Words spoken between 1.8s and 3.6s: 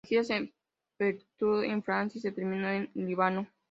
Francia y se terminó en Líbano.